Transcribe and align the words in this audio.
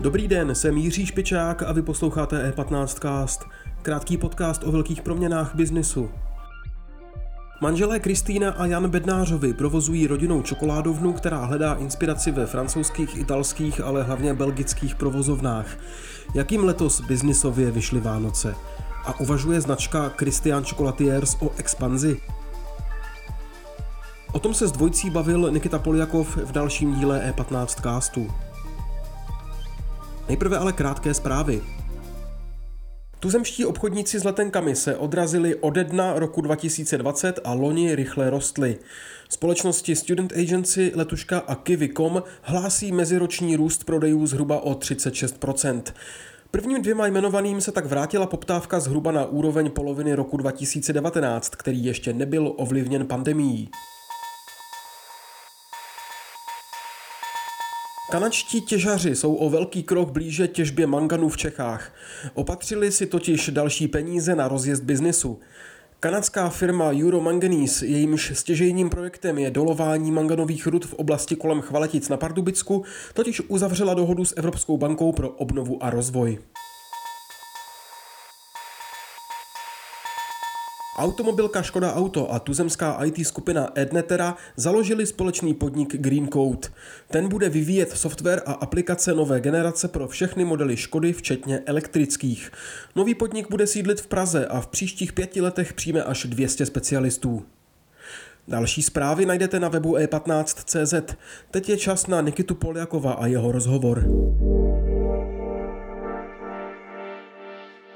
Dobrý 0.00 0.28
den, 0.28 0.54
jsem 0.54 0.76
Jiří 0.76 1.06
Špičák 1.06 1.62
a 1.62 1.72
vy 1.72 1.82
posloucháte 1.82 2.50
E15cast, 2.50 3.50
krátký 3.82 4.16
podcast 4.16 4.64
o 4.64 4.72
velkých 4.72 5.02
proměnách 5.02 5.54
biznisu. 5.54 6.10
Manželé 7.62 8.00
Kristýna 8.00 8.50
a 8.50 8.66
Jan 8.66 8.90
Bednářovi 8.90 9.54
provozují 9.54 10.06
rodinnou 10.06 10.42
čokoládovnu, 10.42 11.12
která 11.12 11.44
hledá 11.44 11.74
inspiraci 11.74 12.30
ve 12.30 12.46
francouzských, 12.46 13.16
italských, 13.16 13.80
ale 13.80 14.02
hlavně 14.02 14.34
belgických 14.34 14.94
provozovnách. 14.94 15.66
Jakým 16.34 16.64
letos 16.64 17.00
biznisově 17.00 17.70
vyšly 17.70 18.00
Vánoce? 18.00 18.54
A 19.04 19.20
uvažuje 19.20 19.60
značka 19.60 20.08
Christian 20.16 20.64
Chocolatiers 20.64 21.36
o 21.40 21.50
expanzi? 21.56 22.20
O 24.32 24.38
tom 24.38 24.54
se 24.54 24.68
s 24.68 24.72
dvojcí 24.72 25.10
bavil 25.10 25.50
Nikita 25.50 25.78
Poljakov 25.78 26.36
v 26.36 26.52
dalším 26.52 26.94
díle 26.94 27.32
E15 27.32 27.82
castu. 27.82 28.30
Nejprve 30.28 30.58
ale 30.58 30.72
krátké 30.72 31.14
zprávy. 31.14 31.62
Tuzemští 33.20 33.64
obchodníci 33.64 34.18
s 34.18 34.24
letenkami 34.24 34.76
se 34.76 34.96
odrazili 34.96 35.54
ode 35.54 35.84
dna 35.84 36.18
roku 36.18 36.40
2020 36.40 37.40
a 37.44 37.52
loni 37.52 37.94
rychle 37.94 38.30
rostly. 38.30 38.78
Společnosti 39.28 39.96
Student 39.96 40.32
Agency, 40.32 40.92
Letuška 40.94 41.38
a 41.38 41.54
Kiwi.com 41.54 42.22
hlásí 42.42 42.92
meziroční 42.92 43.56
růst 43.56 43.84
prodejů 43.84 44.26
zhruba 44.26 44.60
o 44.60 44.72
36%. 44.74 45.82
Prvním 46.54 46.82
dvěma 46.82 47.06
jmenovaným 47.06 47.60
se 47.60 47.72
tak 47.72 47.86
vrátila 47.86 48.26
poptávka 48.26 48.80
zhruba 48.80 49.12
na 49.12 49.24
úroveň 49.24 49.70
poloviny 49.70 50.14
roku 50.14 50.36
2019, 50.36 51.48
který 51.48 51.84
ještě 51.84 52.12
nebyl 52.12 52.54
ovlivněn 52.56 53.06
pandemií. 53.06 53.70
Kanačtí 58.10 58.60
těžaři 58.60 59.16
jsou 59.16 59.34
o 59.34 59.50
velký 59.50 59.82
krok 59.82 60.10
blíže 60.10 60.48
těžbě 60.48 60.86
manganu 60.86 61.28
v 61.28 61.36
Čechách. 61.36 61.92
Opatřili 62.34 62.92
si 62.92 63.06
totiž 63.06 63.48
další 63.48 63.88
peníze 63.88 64.34
na 64.34 64.48
rozjezd 64.48 64.82
biznisu. 64.82 65.40
Kanadská 66.04 66.48
firma 66.48 66.92
Euro 66.92 67.20
Manganese, 67.20 67.86
jejímž 67.86 68.32
stěžejním 68.34 68.90
projektem 68.90 69.38
je 69.38 69.50
dolování 69.50 70.12
manganových 70.12 70.66
rud 70.66 70.86
v 70.86 70.94
oblasti 70.94 71.36
kolem 71.36 71.60
Chvaletic 71.60 72.08
na 72.08 72.16
Pardubicku, 72.16 72.84
totiž 73.14 73.42
uzavřela 73.48 73.94
dohodu 73.94 74.24
s 74.24 74.34
Evropskou 74.36 74.76
bankou 74.76 75.12
pro 75.12 75.30
obnovu 75.30 75.82
a 75.84 75.90
rozvoj. 75.90 76.38
Automobilka 80.96 81.62
Škoda 81.62 81.94
Auto 81.94 82.32
a 82.32 82.38
tuzemská 82.38 83.04
IT 83.04 83.26
skupina 83.26 83.68
Ednetera 83.74 84.36
založili 84.56 85.06
společný 85.06 85.54
podnik 85.54 85.96
Green 85.96 86.28
Code. 86.28 86.68
Ten 87.10 87.28
bude 87.28 87.48
vyvíjet 87.48 87.92
software 87.92 88.42
a 88.46 88.52
aplikace 88.52 89.14
nové 89.14 89.40
generace 89.40 89.88
pro 89.88 90.08
všechny 90.08 90.44
modely 90.44 90.76
Škody, 90.76 91.12
včetně 91.12 91.60
elektrických. 91.66 92.50
Nový 92.96 93.14
podnik 93.14 93.50
bude 93.50 93.66
sídlit 93.66 94.00
v 94.00 94.06
Praze 94.06 94.46
a 94.46 94.60
v 94.60 94.66
příštích 94.66 95.12
pěti 95.12 95.40
letech 95.40 95.72
přijme 95.72 96.02
až 96.02 96.26
200 96.26 96.66
specialistů. 96.66 97.42
Další 98.48 98.82
zprávy 98.82 99.26
najdete 99.26 99.60
na 99.60 99.68
webu 99.68 99.96
e15.cz. 99.96 101.14
Teď 101.50 101.68
je 101.68 101.76
čas 101.76 102.06
na 102.06 102.20
Nikitu 102.20 102.54
Poljakova 102.54 103.12
a 103.12 103.26
jeho 103.26 103.52
rozhovor. 103.52 104.04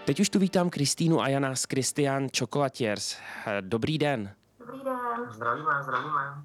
Teď 0.08 0.20
už 0.20 0.30
tu 0.30 0.38
vítám 0.38 0.70
Kristýnu 0.70 1.20
a 1.20 1.28
Jana 1.28 1.54
z 1.54 1.64
Christian 1.64 2.26
Chocolatiers. 2.38 3.16
Dobrý 3.60 3.98
den. 3.98 4.34
Dobrý 4.58 4.84
den. 4.84 4.98
Zdravíme, 5.30 5.82
zdravíme. 5.82 6.44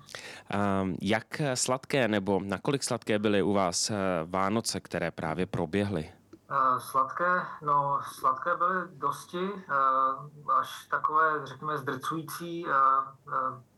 Um, 0.81 0.97
jak 1.01 1.41
sladké 1.53 2.07
nebo 2.07 2.41
nakolik 2.43 2.83
sladké 2.83 3.19
byly 3.19 3.41
u 3.41 3.53
vás 3.53 3.89
eh, 3.89 3.95
Vánoce, 4.25 4.79
které 4.79 5.11
právě 5.11 5.45
proběhly? 5.45 6.13
Uh, 6.51 6.79
sladké, 6.79 7.41
no 7.61 7.99
sladké 8.03 8.55
byly 8.55 8.81
dosti, 8.93 9.49
uh, 9.49 10.51
až 10.51 10.87
takové, 10.91 11.41
řekněme, 11.43 11.77
zdrcující. 11.77 12.65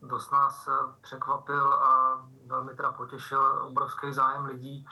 Dost 0.01 0.31
nás 0.31 0.69
překvapil 1.01 1.74
a 1.74 2.22
velmi 2.45 2.75
teda 2.75 2.91
potěšil 2.91 3.59
obrovský 3.68 4.13
zájem 4.13 4.45
lidí 4.45 4.85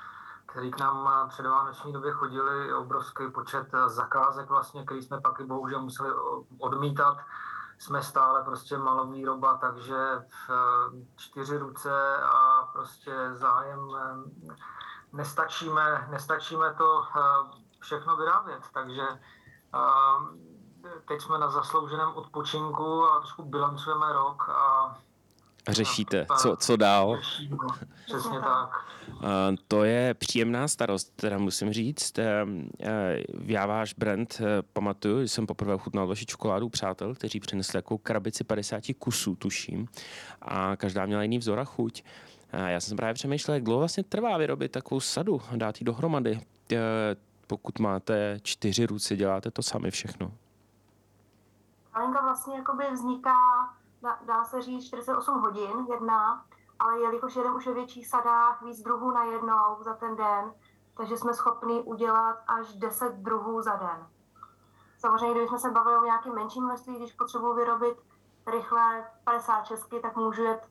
který 0.54 0.72
k 0.72 0.80
nám 0.80 1.10
eh, 1.10 1.30
před 1.30 1.46
vánoční 1.46 1.94
době 1.94 2.12
chodili, 2.12 2.74
obrovský 2.74 3.32
počet 3.32 3.74
eh, 3.74 3.90
zakázek 3.90 4.50
vlastně, 4.50 4.86
který 4.86 5.02
jsme 5.02 5.22
pak 5.22 5.40
i 5.40 5.44
bohužel 5.44 5.82
museli 5.82 6.10
odmítat. 6.60 7.18
Jsme 7.78 8.04
stále 8.04 8.44
prostě 8.44 8.78
malovýroba, 8.78 9.58
takže 9.58 9.96
v 10.30 10.50
eh, 10.50 11.06
čtyři 11.16 11.58
ruce 11.58 12.18
a 12.18 12.70
prostě 12.74 13.30
zájem 13.34 13.80
nestačíme, 15.14 16.08
nestačíme 16.12 16.74
to 16.74 17.06
všechno 17.80 18.16
vyrábět, 18.18 18.62
takže 18.74 19.08
teď 21.08 21.22
jsme 21.22 21.38
na 21.38 21.50
zaslouženém 21.50 22.10
odpočinku 22.14 23.04
a 23.04 23.20
trošku 23.20 23.44
bilancujeme 23.44 24.14
rok 24.14 24.50
a 24.50 24.98
řešíte, 25.70 26.26
co, 26.42 26.56
co 26.56 26.76
dál. 26.76 27.20
Přesně 28.06 28.40
tak. 28.40 28.70
To 29.68 29.84
je 29.84 30.14
příjemná 30.14 30.68
starost, 30.68 31.14
teda 31.16 31.38
musím 31.38 31.74
říct. 31.74 32.20
E, 32.20 32.46
já 33.46 33.66
váš 33.66 33.94
brand 33.94 34.42
pamatuju, 34.74 35.22
že 35.22 35.28
jsem 35.28 35.48
poprvé 35.48 35.78
chutnal 35.78 36.08
vaši 36.08 36.26
čokoládu 36.26 36.70
přátel, 36.70 37.16
kteří 37.16 37.40
přinesli 37.40 37.78
jako 37.78 37.98
krabici 37.98 38.44
50 38.44 38.84
kusů, 39.00 39.36
tuším. 39.36 39.88
A 40.42 40.76
každá 40.76 41.06
měla 41.06 41.22
jiný 41.22 41.38
vzor 41.38 41.60
a 41.60 41.66
chuť. 41.66 42.04
Já 42.54 42.80
jsem 42.80 42.98
právě 42.98 43.14
přemýšlel, 43.14 43.54
jak 43.54 43.64
dlouho 43.64 43.80
vlastně 43.80 44.04
trvá 44.04 44.38
vyrobit 44.38 44.72
takovou 44.72 45.00
sadu, 45.00 45.42
dát 45.56 45.82
ji 45.82 45.86
dohromady. 45.86 46.40
Pokud 47.48 47.80
máte 47.80 48.40
čtyři 48.42 48.86
ruce, 48.86 49.16
děláte 49.16 49.52
to 49.52 49.64
sami 49.64 49.92
všechno. 49.92 50.32
Malinka 51.94 52.22
vlastně 52.22 52.56
jakoby 52.56 52.84
vzniká 52.94 53.36
dá, 54.04 54.20
dá 54.26 54.44
se 54.44 54.62
říct 54.62 54.86
48 54.86 55.42
hodin 55.42 55.86
jedna, 55.90 56.46
ale 56.80 57.00
jelikož 57.00 57.36
jedeme 57.36 57.56
už 57.56 57.68
ve 57.68 57.74
větších 57.74 58.08
sadách, 58.08 58.62
víc 58.62 58.82
druhů 58.82 59.12
na 59.12 59.24
jednou 59.24 59.84
za 59.84 59.94
ten 59.94 60.16
den, 60.16 60.54
takže 60.98 61.18
jsme 61.18 61.34
schopni 61.34 61.82
udělat 61.82 62.38
až 62.48 62.74
10 62.74 63.14
druhů 63.14 63.62
za 63.62 63.76
den. 63.76 64.08
Samozřejmě, 64.98 65.32
kdybychom 65.32 65.60
se 65.60 65.72
bavili 65.72 65.98
o 65.98 66.06
nějakém 66.06 66.36
menším 66.36 66.64
množství, 66.64 66.96
když 66.96 67.14
potřebuji 67.14 67.54
vyrobit 67.54 67.98
rychle 68.52 69.06
56, 69.24 69.90
tak 70.02 70.16
můžu 70.16 70.44
jet 70.44 70.70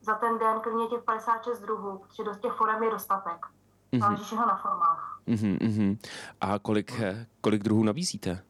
za 0.00 0.14
ten 0.14 0.38
den 0.38 0.60
klidně 0.60 0.86
těch 0.86 1.02
56 1.02 1.60
druhů, 1.60 1.98
protože 1.98 2.24
do 2.24 2.34
těch 2.34 2.52
forem 2.52 2.82
je 2.82 2.90
dostatek. 2.90 3.46
Mm-hmm. 3.92 4.00
Záleží 4.00 4.36
na 4.36 4.56
formách. 4.56 5.20
Mm-hmm. 5.26 5.98
A 6.40 6.58
kolik, 6.58 7.00
kolik 7.40 7.62
druhů 7.62 7.84
nabízíte? 7.84 8.42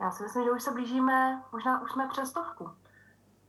Já 0.00 0.10
si 0.10 0.22
myslím, 0.22 0.44
že 0.44 0.50
už 0.50 0.62
se 0.62 0.70
blížíme, 0.70 1.42
možná 1.52 1.82
už 1.82 1.92
jsme 1.92 2.08
přes 2.08 2.30
stovku. 2.30 2.70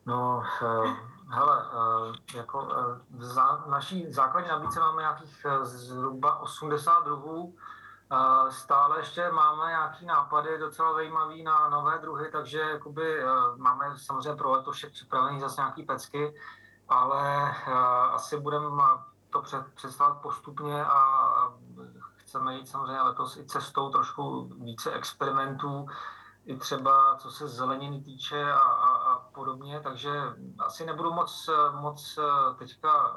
No, 0.05 0.43
uh, 0.61 0.95
hele, 1.29 1.63
uh, 1.63 2.15
jako 2.35 2.63
uh, 2.63 2.69
v 3.09 3.23
zá, 3.23 3.63
naší 3.67 4.13
základní 4.13 4.49
nabídce 4.49 4.79
máme 4.79 5.01
nějakých 5.01 5.45
zhruba 5.61 6.39
80 6.39 7.03
druhů. 7.03 7.43
Uh, 7.43 8.49
stále 8.49 8.99
ještě 8.99 9.31
máme 9.31 9.67
nějaký 9.67 10.05
nápady 10.05 10.57
docela 10.57 10.93
zajímavý 10.93 11.43
na 11.43 11.69
nové 11.69 11.97
druhy, 11.97 12.31
takže 12.31 12.59
jakoby, 12.59 13.23
máme 13.55 13.85
samozřejmě 13.97 14.35
pro 14.35 14.51
letošek 14.51 14.91
připravený 14.91 15.39
zase 15.39 15.61
nějaký 15.61 15.83
pecky, 15.83 16.35
ale 16.89 17.51
asi 18.11 18.39
budeme 18.39 18.65
to 19.29 19.43
představovat 19.75 20.21
postupně 20.21 20.85
a, 20.85 20.99
a 20.99 21.53
chceme 22.15 22.55
jít 22.55 22.69
samozřejmě 22.69 23.01
letos 23.01 23.37
i 23.37 23.45
cestou 23.45 23.89
trošku 23.89 24.49
více 24.59 24.91
experimentů, 24.91 25.87
i 26.45 26.57
třeba 26.57 27.15
co 27.15 27.31
se 27.31 27.47
zeleniny 27.47 28.01
týče 28.01 28.51
a, 28.51 28.57
a, 28.57 28.89
a 28.89 29.19
podobně, 29.19 29.79
takže 29.79 30.09
asi 30.59 30.85
nebudu 30.85 31.13
moc, 31.13 31.49
moc 31.79 32.19
teďka 32.59 33.15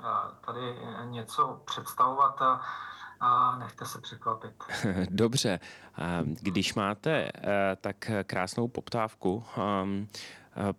eh, 0.00 0.04
tady 0.46 0.78
něco 1.04 1.62
představovat 1.64 2.42
a, 2.42 3.56
nechte 3.58 3.86
se 3.86 4.00
překvapit. 4.00 4.54
Dobře, 5.10 5.60
když 6.40 6.74
máte 6.74 7.10
eh, 7.34 7.76
tak 7.80 8.10
krásnou 8.24 8.68
poptávku 8.68 9.44
ehm, 9.56 10.08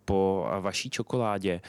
po 0.06 0.48
vaší 0.60 0.90
čokoládě, 0.90 1.62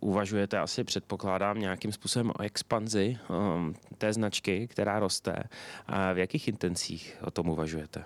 uvažujete 0.00 0.58
asi, 0.58 0.84
předpokládám, 0.84 1.58
nějakým 1.58 1.92
způsobem 1.92 2.30
o 2.30 2.42
expanzi 2.42 3.18
ehm, 3.30 3.74
té 3.98 4.12
značky, 4.12 4.68
která 4.68 4.98
roste. 4.98 5.42
V 6.14 6.18
jakých 6.18 6.48
intencích 6.48 7.18
o 7.24 7.30
tom 7.30 7.48
uvažujete? 7.48 8.04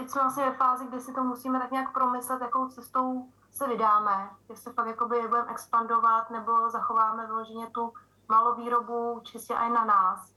Teď 0.00 0.10
jsme 0.10 0.20
asi 0.20 0.40
ve 0.40 0.52
fázi, 0.52 0.86
kdy 0.86 1.00
si 1.00 1.14
to 1.14 1.24
musíme 1.24 1.58
tak 1.58 1.70
nějak 1.70 1.92
promyslet, 1.92 2.42
jakou 2.42 2.68
cestou 2.68 3.28
se 3.50 3.68
vydáme, 3.68 4.30
jestli 4.48 4.72
fakt 4.72 4.86
jakoby 4.86 5.28
budeme 5.28 5.50
expandovat 5.50 6.30
nebo 6.30 6.70
zachováme 6.70 7.26
vyloženě 7.26 7.66
tu 7.66 7.92
malou 8.28 8.54
výrobu 8.54 9.20
čistě 9.24 9.54
i 9.54 9.70
na 9.70 9.84
nás. 9.84 10.32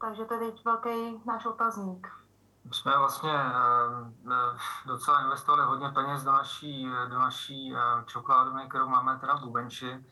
Takže 0.00 0.24
to 0.24 0.34
je 0.34 0.40
teď 0.40 0.64
velký 0.64 1.22
náš 1.26 1.46
otazník. 1.46 2.08
My 2.64 2.74
jsme 2.74 2.98
vlastně 2.98 3.32
docela 4.86 5.20
investovali 5.20 5.62
hodně 5.62 5.88
peněz 5.88 6.24
do 6.24 6.32
naší, 6.32 6.90
do 7.08 7.18
naší 7.18 7.76
čokoládovny, 8.04 8.68
kterou 8.68 8.88
máme 8.88 9.18
teda 9.18 9.36
v 9.36 9.40
Bubenči. 9.40 10.06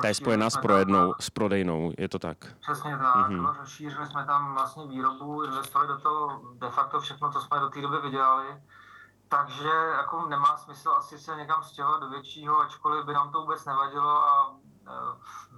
Ta 0.00 0.08
je 0.08 0.14
spojená 0.14 0.50
s, 0.50 0.56
projednou, 0.56 1.14
s 1.20 1.30
prodejnou, 1.30 1.92
je 1.98 2.08
to 2.08 2.18
tak? 2.18 2.36
Přesně 2.60 2.98
tak, 2.98 3.30
mm-hmm. 3.30 3.58
rozšířili 3.58 4.06
jsme 4.06 4.24
tam 4.24 4.54
vlastně 4.54 4.86
výrobu, 4.86 5.44
investovali 5.44 5.88
do 5.88 5.98
toho 5.98 6.40
de 6.54 6.70
facto 6.70 7.00
všechno, 7.00 7.32
co 7.32 7.40
jsme 7.40 7.60
do 7.60 7.68
té 7.68 7.80
doby 7.80 8.00
vydělali. 8.00 8.62
Takže 9.28 9.68
jako 9.96 10.26
nemá 10.26 10.56
smysl 10.56 10.90
asi 10.90 11.18
se 11.18 11.36
někam 11.36 11.62
stěhovat 11.62 12.00
do 12.00 12.08
většího, 12.08 12.60
ačkoliv 12.60 13.04
by 13.04 13.12
nám 13.12 13.32
to 13.32 13.40
vůbec 13.40 13.64
nevadilo 13.64 14.10
a 14.10 14.54
e, 14.86 14.90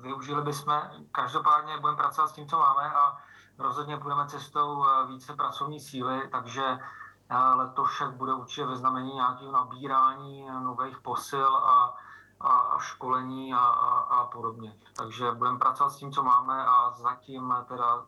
využili 0.01 0.43
bychom. 0.43 0.83
Každopádně 1.13 1.79
budeme 1.79 1.97
pracovat 1.97 2.29
s 2.29 2.33
tím, 2.33 2.49
co 2.49 2.59
máme 2.59 2.93
a 2.95 3.19
rozhodně 3.59 3.97
půjdeme 3.97 4.27
cestou 4.27 4.85
e, 4.85 5.07
více 5.07 5.35
pracovní 5.35 5.81
síly, 5.81 6.29
takže 6.33 6.65
e, 6.65 7.39
letos 7.39 7.91
však 7.91 8.11
bude 8.11 8.35
určitě 8.35 8.67
ve 8.67 8.77
znamení 8.77 9.15
nějakého 9.15 9.53
nabírání 9.53 10.47
nových 10.63 11.01
posil 11.01 11.57
a 11.57 11.95
a, 12.41 12.59
a 12.59 12.79
školení 12.79 13.55
a, 13.55 13.59
a, 13.59 13.99
a 13.99 14.27
podobně. 14.27 14.77
Takže 14.97 15.33
budeme 15.33 15.59
pracovat 15.59 15.91
s 15.91 15.97
tím, 15.97 16.13
co 16.13 16.23
máme 16.23 16.67
a 16.67 16.91
zatím 16.91 17.55
teda 17.69 18.07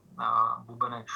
Bubeneč 0.59 1.11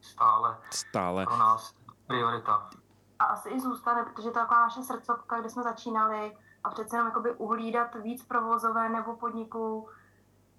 stále, 0.00 0.58
stále. 0.70 1.24
pro 1.24 1.36
nás 1.36 1.74
priorita. 2.06 2.70
A 3.18 3.24
asi 3.24 3.48
i 3.48 3.60
zůstane, 3.60 4.02
protože 4.04 4.30
to 4.30 4.38
je 4.38 4.42
taková 4.42 4.60
naše 4.60 4.82
srdcovka, 4.82 5.40
kde 5.40 5.50
jsme 5.50 5.62
začínali 5.62 6.36
a 6.64 6.70
přece 6.70 6.96
jenom 6.96 7.08
jakoby 7.08 7.34
uhlídat 7.34 7.94
víc 7.94 8.24
provozové 8.24 8.88
nebo 8.88 9.16
podniků 9.16 9.88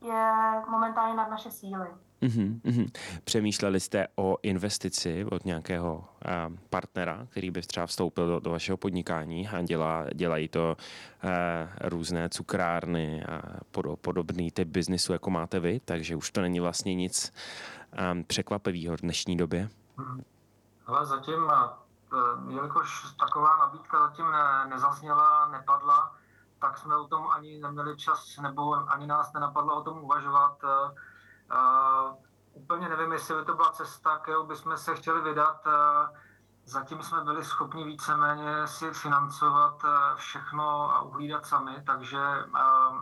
je 0.01 0.33
momentálně 0.67 1.13
nad 1.13 1.29
naše 1.29 1.51
síly. 1.51 1.95
Uhum, 2.21 2.61
uhum. 2.63 2.85
Přemýšleli 3.23 3.79
jste 3.79 4.07
o 4.15 4.37
investici 4.41 5.25
od 5.25 5.45
nějakého 5.45 5.97
uh, 5.97 6.57
partnera, 6.69 7.27
který 7.29 7.51
by 7.51 7.61
třeba 7.61 7.85
vstoupil 7.85 8.27
do, 8.27 8.39
do 8.39 8.51
vašeho 8.51 8.77
podnikání 8.77 9.49
a 9.49 9.61
dělá, 9.61 10.05
dělají 10.15 10.47
to 10.47 10.77
uh, 11.23 11.29
různé 11.81 12.29
cukrárny 12.29 13.23
a 13.25 13.41
pod, 13.71 13.99
podobný 13.99 14.51
typ 14.51 14.67
biznisu, 14.67 15.13
jako 15.13 15.29
máte 15.29 15.59
vy, 15.59 15.79
takže 15.85 16.15
už 16.15 16.31
to 16.31 16.41
není 16.41 16.59
vlastně 16.59 16.95
nic 16.95 17.33
um, 18.11 18.23
překvapivého 18.23 18.97
v 18.97 19.01
dnešní 19.01 19.37
době? 19.37 19.69
Ale 20.85 21.05
zatím, 21.05 21.51
jelikož 22.49 23.13
taková 23.19 23.57
nabídka 23.57 23.99
zatím 23.99 24.31
ne, 24.31 24.65
nezazněla, 24.69 25.47
nepadla, 25.47 26.15
tak 26.59 26.77
jsme 26.77 26.95
o 26.95 27.07
tom 27.07 27.27
ani 27.35 27.59
neměli 27.59 27.97
čas, 27.97 28.37
nebo 28.41 28.91
ani 28.91 29.07
nás 29.07 29.33
nenapadlo 29.33 29.75
o 29.75 29.81
tom 29.83 30.03
uvažovat. 30.03 30.63
Uh, 30.63 30.91
úplně 32.53 32.89
nevím, 32.89 33.11
jestli 33.11 33.35
by 33.35 33.45
to 33.45 33.55
byla 33.55 33.71
cesta, 33.71 34.17
kterou 34.17 34.45
bychom 34.45 34.77
se 34.77 34.95
chtěli 34.95 35.21
vydat. 35.21 35.65
Uh, 35.65 36.17
zatím 36.65 37.03
jsme 37.03 37.21
byli 37.21 37.45
schopni 37.45 37.83
víceméně 37.83 38.67
si 38.67 38.91
financovat 38.91 39.83
uh, 39.83 39.89
všechno 40.15 40.95
a 40.95 41.01
uhlídat 41.01 41.45
sami, 41.45 41.83
takže 41.85 42.45
uh, 42.45 43.01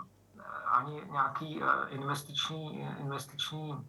ani 0.66 1.04
nějaký 1.12 1.64
uh, 1.64 1.70
investiční, 1.88 2.82
investiční 3.00 3.72
uh, 3.72 3.80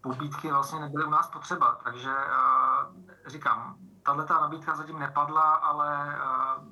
pobídky 0.00 0.52
vlastně 0.52 0.80
nebyly 0.80 1.04
u 1.04 1.10
nás 1.10 1.28
potřeba. 1.28 1.78
Takže 1.84 2.14
uh, 2.16 2.94
říkám, 3.26 3.76
tahle 4.02 4.26
nabídka 4.30 4.76
zatím 4.76 4.98
nepadla, 4.98 5.42
ale 5.42 6.18
uh, 6.22 6.64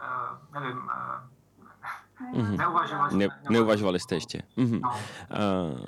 uh, 0.00 0.60
nevím, 0.60 0.78
uh, 0.78 1.17
Mm-hmm. 2.20 2.56
Neuvažovali, 2.56 3.16
ne, 3.16 3.28
neuvažovali 3.50 4.00
jste 4.00 4.14
ještě. 4.14 4.42
Mm-hmm. 4.56 4.80
No. 4.80 4.90
Uh, 4.90 5.78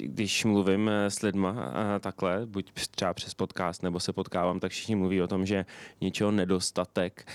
když 0.00 0.44
mluvím 0.44 0.88
eh, 0.88 1.10
s 1.10 1.22
lidma 1.22 1.50
uh, 1.50 1.56
takhle, 2.00 2.46
buď 2.46 2.72
třeba 2.72 3.14
přes 3.14 3.34
podcast, 3.34 3.82
nebo 3.82 4.00
se 4.00 4.12
potkávám, 4.12 4.60
tak 4.60 4.70
všichni 4.70 4.96
mluví 4.96 5.22
o 5.22 5.26
tom, 5.26 5.46
že 5.46 5.64
něčeho 6.00 6.30
nedostatek 6.30 7.32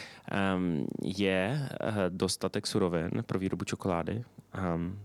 um, 0.55 0.87
je 1.01 1.69
uh, 1.83 1.95
dostatek 2.09 2.67
surovin 2.67 3.09
pro 3.25 3.39
výrobu 3.39 3.65
čokolády. 3.65 4.25
Um. 4.75 4.99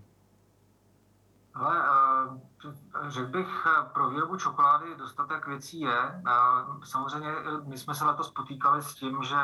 Ale 1.55 1.77
uh, 1.79 2.73
řekl 3.09 3.27
bych, 3.27 3.67
pro 3.93 4.11
výrobu 4.11 4.37
čokolády 4.37 4.87
dostatek 4.99 5.47
věcí 5.47 5.81
je. 5.81 6.23
Uh, 6.69 6.85
samozřejmě 6.85 7.29
my 7.67 7.79
jsme 7.79 7.95
se 7.95 8.05
letos 8.05 8.31
potýkali 8.31 8.83
s 8.83 8.95
tím, 8.95 9.19
že 9.23 9.37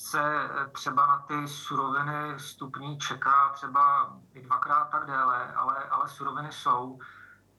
se 0.00 0.20
eh, 0.22 0.66
třeba 0.72 1.06
na 1.06 1.18
ty 1.18 1.48
suroviny 1.48 2.34
stupní 2.36 2.98
čeká 2.98 3.48
třeba 3.54 4.12
i 4.34 4.42
dvakrát 4.42 4.84
tak 4.84 5.06
déle, 5.06 5.54
ale, 5.54 5.84
ale 5.84 6.08
suroviny 6.08 6.52
jsou. 6.52 6.98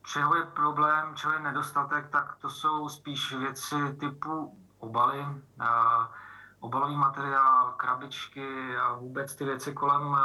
Čeho 0.03 0.35
je 0.35 0.43
problém, 0.45 1.15
čeho 1.15 1.33
je 1.33 1.39
nedostatek, 1.39 2.09
tak 2.09 2.35
to 2.35 2.49
jsou 2.49 2.89
spíš 2.89 3.33
věci 3.33 3.93
typu 3.99 4.57
obaly, 4.79 5.27
obalový 6.59 6.97
materiál, 6.97 7.73
krabičky 7.77 8.77
a 8.77 8.93
vůbec 8.93 9.35
ty 9.35 9.45
věci 9.45 9.73
kolem, 9.73 10.17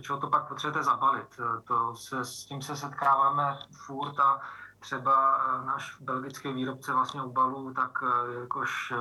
čeho 0.00 0.18
to 0.18 0.30
pak 0.30 0.48
potřebujete 0.48 0.84
zabalit. 0.84 1.40
To 1.64 1.94
se, 1.94 2.24
s 2.24 2.44
tím 2.44 2.62
se 2.62 2.76
setkáváme 2.76 3.58
furt 3.86 4.20
a 4.20 4.40
třeba 4.80 5.38
eh, 5.38 5.66
náš 5.66 5.96
belgický 6.00 6.52
výrobce 6.52 6.92
vlastně 6.92 7.22
obalů, 7.22 7.74
tak 7.74 7.98
eh, 8.02 8.40
jakož 8.40 8.92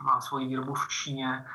má 0.00 0.20
svoji 0.20 0.46
výrobu 0.46 0.74
v 0.74 0.88
Číně, 0.88 1.46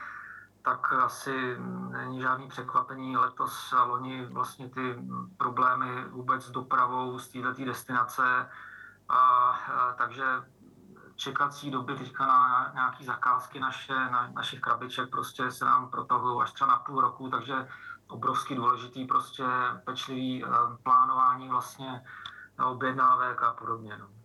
tak 0.61 0.93
asi 0.93 1.57
není 1.91 2.21
žádný 2.21 2.47
překvapení. 2.47 3.17
Letos 3.17 3.73
a 3.73 3.83
loni 3.83 4.25
vlastně 4.25 4.69
ty 4.69 4.95
problémy 5.37 6.05
vůbec 6.05 6.45
s 6.45 6.51
dopravou 6.51 7.19
z 7.19 7.27
této 7.27 7.65
destinace. 7.65 8.49
A, 9.09 9.17
a, 9.17 9.93
takže 9.97 10.23
čekací 11.15 11.71
doby 11.71 11.95
teďka 11.95 12.25
na 12.25 12.71
nějaké 12.73 13.03
zakázky 13.03 13.59
naše, 13.59 13.93
na, 13.93 14.29
našich 14.33 14.59
krabiček 14.59 15.09
prostě 15.09 15.51
se 15.51 15.65
nám 15.65 15.89
protahují 15.89 16.41
až 16.41 16.51
třeba 16.51 16.69
na 16.69 16.79
půl 16.79 17.01
roku, 17.01 17.29
takže 17.29 17.67
obrovsky 18.07 18.55
důležitý 18.55 19.05
prostě 19.05 19.43
pečlivý 19.85 20.45
plánování 20.83 21.49
vlastně 21.49 22.03
objednávek 22.65 23.43
a 23.43 23.53
podobně. 23.53 23.97
No. 23.97 24.20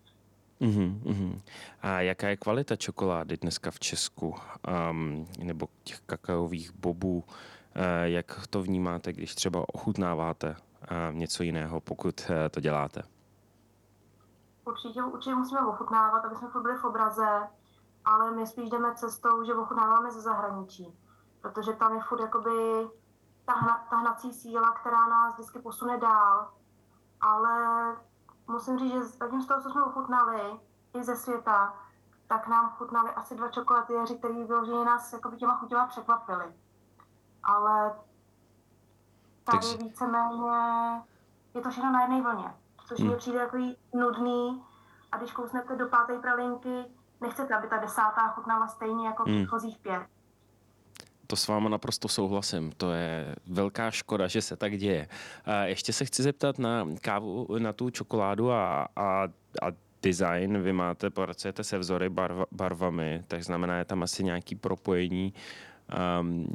Uhum, 0.59 1.03
uhum. 1.05 1.43
A 1.83 2.01
jaká 2.01 2.29
je 2.29 2.37
kvalita 2.37 2.77
čokolády 2.77 3.37
dneska 3.37 3.71
v 3.71 3.81
Česku? 3.81 4.35
Um, 4.91 5.27
nebo 5.39 5.69
těch 5.85 6.01
kakaových 6.01 6.73
bobů? 6.73 7.17
Uh, 7.17 7.25
jak 8.05 8.47
to 8.51 8.63
vnímáte, 8.63 9.13
když 9.13 9.35
třeba 9.35 9.65
ochutnáváte 9.75 10.49
uh, 10.51 11.15
něco 11.15 11.43
jiného, 11.43 11.81
pokud 11.81 12.21
uh, 12.31 12.37
to 12.51 12.61
děláte? 12.61 13.03
Určitě, 14.65 15.03
určitě 15.03 15.35
musíme 15.35 15.61
ochutnávat, 15.67 16.25
aby 16.25 16.37
jsme 16.37 16.49
byli 16.63 16.75
v 16.75 16.85
obraze, 16.85 17.49
ale 18.05 18.31
my 18.31 18.47
spíš 18.47 18.71
jdeme 18.71 18.95
cestou, 18.95 19.45
že 19.45 19.55
ochutnáváme 19.55 20.11
ze 20.11 20.21
zahraničí, 20.21 20.99
protože 21.41 21.73
tam 21.73 21.95
je 21.95 22.01
furt 22.09 22.21
jakoby 22.21 22.51
ta, 23.45 23.53
hna, 23.53 23.87
ta 23.91 23.97
hnací 23.97 24.33
síla, 24.33 24.73
která 24.73 25.07
nás 25.07 25.35
vždycky 25.35 25.59
posune 25.59 25.99
dál, 25.99 26.51
ale 27.21 27.87
musím 28.49 28.79
říct, 28.79 28.93
že 28.93 29.05
zatím 29.05 29.43
z 29.43 29.47
toho, 29.47 29.63
co 29.63 29.71
jsme 29.71 29.83
ochutnali, 29.83 30.61
i 30.95 31.05
ze 31.05 31.17
světa, 31.17 31.75
tak 32.27 32.49
nám 32.49 32.71
chutnali 32.71 33.11
asi 33.11 33.35
dva 33.35 33.49
čokoladiéři, 33.49 34.19
který 34.19 34.45
vyloženě 34.45 34.85
nás 34.85 35.13
jako 35.13 35.29
by 35.29 35.37
těma 35.37 35.57
chutěma 35.57 35.87
překvapili. 35.87 36.45
Ale 37.43 37.97
tady 39.45 39.59
Takže... 39.59 39.77
víceméně 39.77 41.03
je 41.55 41.61
to 41.61 41.71
všechno 41.71 41.93
na 41.93 42.01
jedné 42.01 42.23
vlně, 42.23 42.55
což 42.87 43.01
hmm. 43.01 43.11
mi 43.11 43.17
přijde 43.17 43.39
jako 43.39 43.57
nudný 43.95 44.65
a 45.13 45.19
když 45.19 45.33
kousnete 45.33 45.77
do 45.77 45.89
páté 45.89 46.19
pralinky, 46.19 46.85
nechcete, 47.21 47.55
aby 47.55 47.69
ta 47.69 47.77
desátá 47.77 48.29
chutnala 48.29 48.69
stejně 48.69 49.07
jako 49.07 49.23
hmm. 49.23 49.35
předchozích 49.37 49.79
pět. 49.79 50.07
To 51.27 51.37
s 51.37 51.49
váma 51.49 51.69
naprosto 51.69 52.09
souhlasím. 52.09 52.73
To 52.77 52.93
je 52.93 53.35
velká 53.47 53.91
škoda, 53.91 54.27
že 54.27 54.43
se 54.43 54.57
tak 54.57 54.79
děje. 54.79 55.09
Ještě 55.65 55.93
se 55.93 56.05
chci 56.05 56.23
zeptat 56.23 56.59
na 56.59 56.87
kávu, 57.01 57.47
na 57.59 57.73
tu 57.73 57.91
čokoládu 57.91 58.53
a, 58.53 58.89
a, 58.97 59.23
a 59.63 59.67
design. 60.03 60.63
Vy 60.63 60.73
máte, 60.73 61.11
pracujete 61.11 61.65
se 61.65 61.79
vzory 61.79 62.09
barva, 62.09 62.45
barvami, 62.53 63.23
tak 63.29 63.45
znamená, 63.45 63.79
je 63.79 63.85
tam 63.85 64.03
asi 64.03 64.25
nějaký 64.25 64.55
propojení 64.55 65.35
um, 66.21 66.47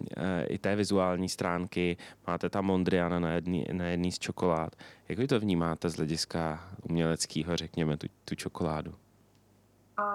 i 0.47 0.57
té 0.57 0.75
vizuální 0.75 1.29
stránky. 1.29 1.97
Máte 2.27 2.49
tam 2.49 2.65
Mondriana 2.65 3.19
na 3.19 3.31
jedný, 3.31 3.65
na 3.71 3.85
jedný 3.85 4.11
z 4.11 4.19
čokolád. 4.19 4.75
Jak 5.09 5.19
vy 5.19 5.27
to 5.27 5.39
vnímáte 5.39 5.89
z 5.89 5.95
hlediska 5.95 6.63
uměleckého, 6.89 7.57
řekněme, 7.57 7.97
tu, 7.97 8.07
tu 8.25 8.35
čokoládu? 8.35 8.93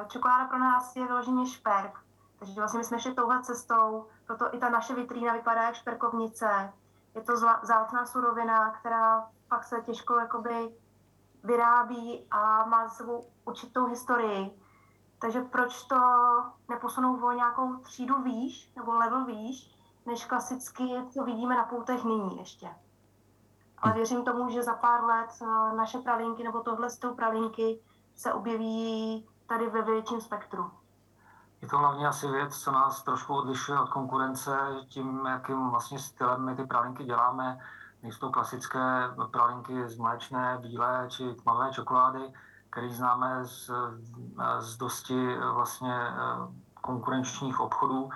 Čokoláda 0.08 0.44
pro 0.48 0.58
nás 0.58 0.96
je 0.96 1.06
vyloženě 1.06 1.46
šperk. 1.46 2.05
Takže 2.38 2.54
vlastně 2.54 2.78
my 2.78 2.84
jsme 2.84 3.00
šli 3.00 3.14
touhle 3.14 3.42
cestou 3.42 4.06
proto 4.26 4.54
i 4.54 4.58
ta 4.58 4.68
naše 4.68 4.94
vitrína 4.94 5.32
vypadá 5.32 5.62
jak 5.62 5.74
šperkovnice. 5.74 6.72
Je 7.14 7.22
to 7.22 7.36
zácná 7.62 8.06
surovina, 8.06 8.70
která 8.70 9.30
pak 9.48 9.64
se 9.64 9.80
těžko 9.80 10.18
jakoby 10.18 10.74
vyrábí 11.44 12.26
a 12.30 12.64
má 12.64 12.88
svou 12.88 13.26
určitou 13.44 13.86
historii. 13.86 14.60
Takže 15.18 15.40
proč 15.40 15.82
to 15.82 15.96
neposunout 16.68 17.22
o 17.22 17.32
nějakou 17.32 17.76
třídu 17.76 18.22
výš 18.22 18.72
nebo 18.76 18.94
level 18.94 19.24
výš, 19.24 19.76
než 20.06 20.24
klasicky, 20.24 20.84
co 21.10 21.24
vidíme 21.24 21.56
na 21.56 21.64
poutech 21.64 22.04
nyní 22.04 22.38
ještě. 22.38 22.68
Ale 23.78 23.92
věřím 23.94 24.24
tomu, 24.24 24.50
že 24.50 24.62
za 24.62 24.74
pár 24.74 25.04
let 25.04 25.30
eh, 25.42 25.46
naše 25.76 25.98
pralinky 25.98 26.44
nebo 26.44 26.60
tohle 26.60 26.90
z 26.90 26.98
pralinky 27.16 27.80
se 28.16 28.32
objeví 28.32 29.28
tady 29.46 29.70
ve 29.70 29.82
větším 29.82 30.20
spektru. 30.20 30.70
Je 31.62 31.68
to 31.68 31.78
hlavně 31.78 32.08
asi 32.08 32.28
věc, 32.28 32.58
co 32.62 32.72
nás 32.72 33.02
trošku 33.02 33.34
odlišuje 33.34 33.80
od 33.80 33.88
konkurence 33.88 34.58
tím, 34.88 35.26
jakým 35.26 35.70
vlastně 35.70 35.98
stylem 35.98 36.44
my 36.44 36.56
ty 36.56 36.64
pralinky 36.64 37.04
děláme. 37.04 37.58
Nejsou 38.02 38.30
klasické 38.30 39.10
pralinky 39.30 39.88
z 39.88 39.98
mléčné, 39.98 40.58
bílé 40.62 41.06
či 41.10 41.34
tmavé 41.34 41.72
čokolády, 41.72 42.32
který 42.70 42.94
známe 42.94 43.44
z, 43.44 43.70
z 44.58 44.76
dosti 44.76 45.36
vlastně 45.36 45.94
eh, 45.94 46.14
konkurenčních 46.80 47.60
obchodů, 47.60 48.10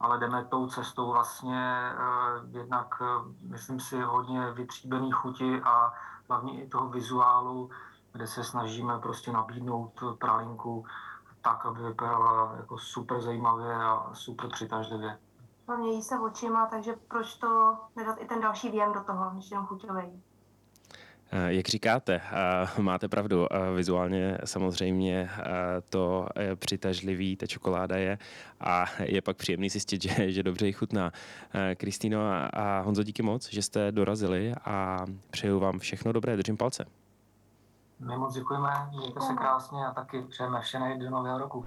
ale 0.00 0.18
jdeme 0.18 0.44
tou 0.44 0.66
cestou 0.66 1.12
vlastně 1.12 1.92
eh, 1.92 2.58
jednak, 2.58 3.02
eh, 3.02 3.06
myslím 3.40 3.80
si, 3.80 4.00
hodně 4.00 4.50
vytříbený 4.50 5.10
chuti 5.10 5.62
a 5.62 5.92
hlavně 6.28 6.64
i 6.64 6.68
toho 6.68 6.88
vizuálu, 6.88 7.70
kde 8.12 8.26
se 8.26 8.44
snažíme 8.44 8.98
prostě 8.98 9.32
nabídnout 9.32 9.92
pralinku 10.18 10.86
tak, 11.46 11.66
aby 11.66 11.82
vypadala 11.82 12.54
jako 12.56 12.78
super 12.78 13.20
zajímavě 13.20 13.74
a 13.74 14.10
super 14.12 14.50
přitažlivě. 14.50 15.18
Hlavně 15.66 15.92
jí 15.92 16.02
se 16.02 16.18
očima, 16.18 16.66
takže 16.66 16.94
proč 17.08 17.34
to 17.34 17.76
nedat 17.96 18.16
i 18.20 18.24
ten 18.24 18.40
další 18.40 18.70
věm 18.70 18.92
do 18.92 19.00
toho, 19.00 19.32
než 19.34 19.50
jenom 19.50 19.66
chuťový. 19.66 20.22
Eh, 21.32 21.54
jak 21.54 21.68
říkáte, 21.68 22.20
eh, 22.24 22.82
máte 22.82 23.08
pravdu, 23.08 23.46
eh, 23.52 23.76
vizuálně 23.76 24.38
samozřejmě 24.44 25.30
to 25.90 26.28
přitažlivý, 26.56 27.36
ta 27.36 27.46
čokoláda 27.46 27.96
je 27.96 28.18
a 28.60 28.84
je 29.02 29.22
pak 29.22 29.36
příjemný 29.36 29.68
zjistit, 29.68 30.02
že, 30.08 30.32
že 30.32 30.42
dobře 30.42 30.66
ji 30.66 30.72
chutná. 30.72 31.12
Kristýno 31.74 32.20
a 32.52 32.80
Honzo, 32.80 33.02
díky 33.02 33.22
moc, 33.22 33.48
že 33.52 33.62
jste 33.62 33.92
dorazili 33.92 34.54
a 34.64 35.04
přeju 35.30 35.58
vám 35.58 35.78
všechno 35.78 36.12
dobré, 36.12 36.36
držím 36.36 36.56
palce. 36.56 36.86
My 38.00 38.16
moc 38.16 38.34
děkujeme, 38.34 38.70
mějte 38.98 39.20
se 39.20 39.34
krásně 39.34 39.86
a 39.86 39.94
taky 39.94 40.22
přejeme 40.22 40.60
vše 40.60 40.78
do 40.98 41.10
nového 41.10 41.38
roku. 41.38 41.64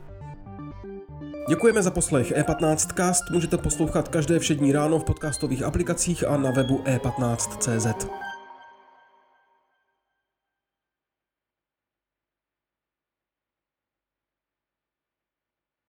Děkujeme 1.50 1.83
za 1.83 1.91
poslech 1.91 2.31
E15 2.31 2.93
Cast. 2.95 3.24
Můžete 3.31 3.57
poslouchat 3.57 4.07
každé 4.07 4.39
všední 4.39 4.71
ráno 4.71 5.00
v 5.00 5.03
podcastových 5.03 5.63
aplikacích 5.63 6.27
a 6.27 6.38
na 6.38 6.51
webu 6.51 6.77
e15.cz. 6.77 8.28